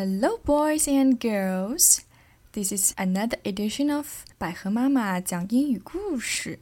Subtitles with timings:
[0.00, 2.06] Hello, boys and girls.
[2.52, 6.58] This is another edition of 百合妈妈讲英语故事.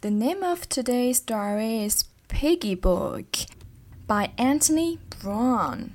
[0.00, 3.44] The name of today's story is Piggy Book
[4.06, 5.90] by Anthony Browne.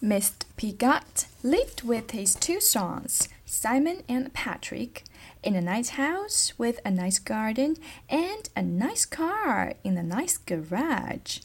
[0.00, 0.46] Mr.
[0.56, 5.02] Piggott lived with his two sons, Simon and Patrick,
[5.42, 7.74] in a nice house with a nice garden
[8.08, 11.40] and a nice car in a nice garage.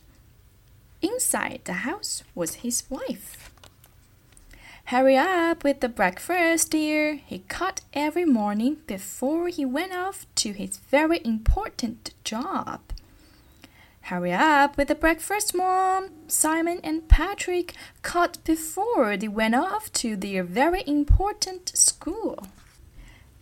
[1.04, 3.52] Inside the house was his wife.
[4.86, 10.54] Hurry up with the breakfast, dear, he called every morning before he went off to
[10.54, 12.80] his very important job.
[14.04, 20.16] Hurry up with the breakfast, Mom, Simon and Patrick called before they went off to
[20.16, 22.48] their very important school.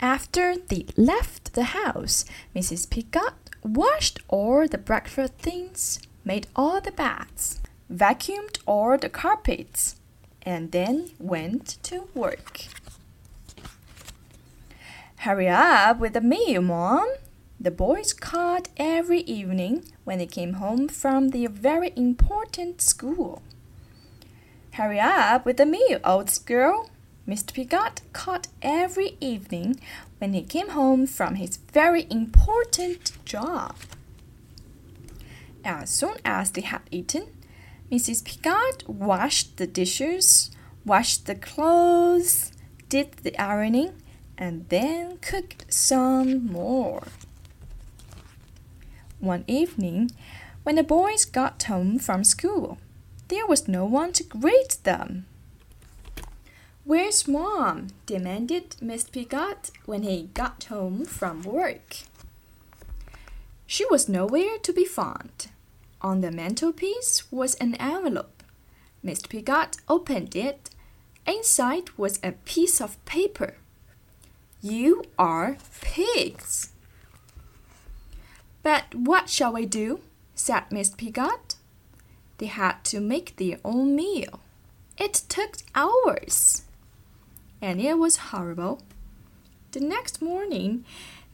[0.00, 2.24] After they left the house,
[2.56, 2.90] Mrs.
[2.90, 7.60] Piggott washed all the breakfast things made all the beds,
[7.92, 9.96] vacuumed all the carpets,
[10.42, 12.62] and then went to work.
[15.18, 17.08] Hurry up with the meal, Mom.
[17.60, 23.40] The boys called every evening when they came home from their very important school.
[24.72, 26.90] Hurry up with the meal, old girl.
[27.28, 27.52] Mr.
[27.54, 29.78] Piggott called every evening
[30.18, 33.76] when he came home from his very important job.
[35.64, 37.28] As soon as they had eaten,
[37.90, 38.24] Mrs.
[38.24, 40.50] Piggott washed the dishes,
[40.84, 42.52] washed the clothes,
[42.88, 43.92] did the ironing,
[44.36, 47.04] and then cooked some more.
[49.20, 50.10] One evening,
[50.64, 52.78] when the boys got home from school,
[53.28, 55.26] there was no one to greet them.
[56.84, 57.88] Where's Mom?
[58.06, 61.98] demanded Miss Piggott when he got home from work.
[63.66, 65.48] She was nowhere to be found.
[66.02, 68.42] On the mantelpiece was an envelope.
[69.04, 69.28] Mr.
[69.28, 70.70] Piggott opened it.
[71.26, 73.54] Inside was a piece of paper.
[74.60, 76.72] You are pigs.
[78.64, 80.00] But what shall we do?
[80.34, 80.96] said Mr.
[80.96, 81.54] Piggott.
[82.38, 84.40] They had to make their own meal.
[84.98, 86.62] It took hours.
[87.60, 88.82] And it was horrible.
[89.70, 90.84] The next morning,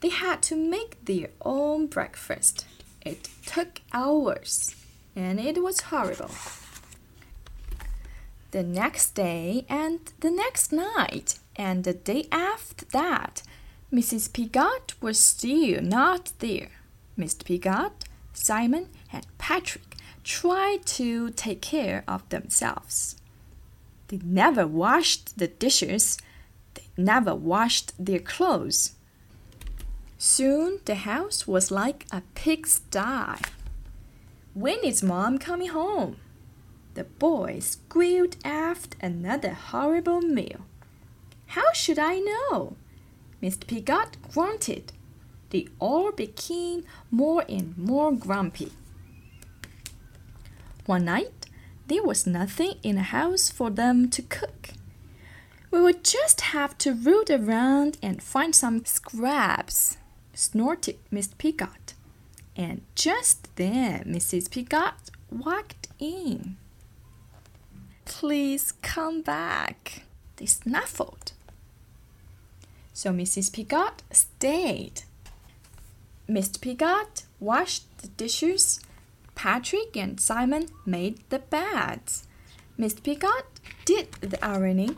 [0.01, 2.65] they had to make their own breakfast.
[3.01, 4.75] It took hours,
[5.15, 6.31] and it was horrible.
[8.51, 13.43] The next day, and the next night, and the day after that,
[13.93, 14.31] Mrs.
[14.33, 16.71] Piggott was still not there.
[17.17, 17.43] Mr.
[17.43, 23.15] Piggott, Simon, and Patrick tried to take care of themselves.
[24.07, 26.17] They never washed the dishes.
[26.73, 28.95] They never washed their clothes.
[30.21, 33.39] Soon the house was like a pigsty.
[34.53, 36.17] When is Mom coming home?
[36.95, 40.65] The boys squealed after another horrible meal.
[41.47, 42.75] How should I know?
[43.41, 43.65] Mr.
[43.65, 44.91] Piggott grunted.
[45.51, 48.73] They all became more and more grumpy.
[50.85, 51.45] One night,
[51.87, 54.71] there was nothing in the house for them to cook.
[55.71, 59.95] We would just have to root around and find some scraps,
[60.39, 61.93] snorted Miss Piggott.
[62.55, 64.49] And just then Mrs.
[64.49, 66.55] Piggott walked in.
[68.05, 70.03] Please come back,
[70.37, 71.33] they snuffled.
[72.93, 73.53] So Mrs.
[73.53, 75.03] Piggott stayed.
[76.27, 76.59] Mr.
[76.59, 78.79] Piggott washed the dishes.
[79.35, 82.27] Patrick and Simon made the beds.
[82.77, 83.03] Mr.
[83.03, 83.45] Piggott
[83.85, 84.97] did the ironing.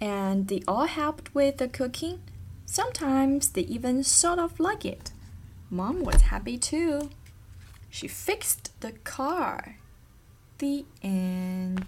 [0.00, 2.20] And they all helped with the cooking.
[2.67, 5.11] Sometimes they even sort of like it.
[5.69, 7.09] Mom was happy too.
[7.89, 9.75] She fixed the car.
[10.57, 11.85] The end.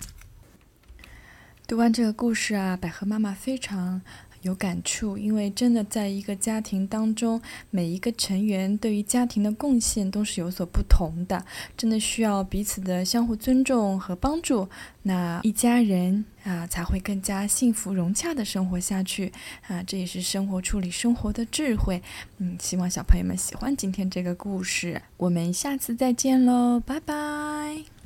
[1.68, 4.01] 读完这个故事啊，百合妈妈非常
[4.42, 7.40] 有感触，因为真的在一个家庭当中，
[7.70, 11.44] 每一个成员对于家庭的贡献都是有所不同的，
[11.76, 14.69] 真的需要彼此的相互尊重和帮助，
[15.02, 19.32] 那一家人啊才会更加幸福融洽的生活下去
[19.66, 19.82] 啊！
[19.82, 22.02] 这也是生活处理生活的智慧。
[22.38, 28.00] 嗯，希望小朋友们喜欢今天这个故事，我们下次再见喽，拜拜。